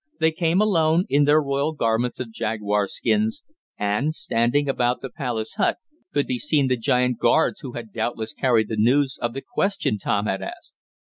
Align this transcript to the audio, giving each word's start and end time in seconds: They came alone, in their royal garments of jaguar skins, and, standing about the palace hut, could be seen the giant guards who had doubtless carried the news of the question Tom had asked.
They 0.19 0.31
came 0.31 0.61
alone, 0.61 1.05
in 1.09 1.25
their 1.25 1.39
royal 1.43 1.73
garments 1.73 2.19
of 2.19 2.31
jaguar 2.31 2.87
skins, 2.87 3.43
and, 3.77 4.15
standing 4.15 4.67
about 4.67 5.01
the 5.01 5.11
palace 5.11 5.53
hut, 5.57 5.77
could 6.11 6.25
be 6.25 6.39
seen 6.39 6.69
the 6.69 6.75
giant 6.75 7.19
guards 7.19 7.59
who 7.59 7.73
had 7.73 7.93
doubtless 7.93 8.33
carried 8.33 8.67
the 8.69 8.77
news 8.77 9.19
of 9.21 9.35
the 9.35 9.43
question 9.43 9.99
Tom 9.99 10.25
had 10.25 10.41
asked. 10.41 10.73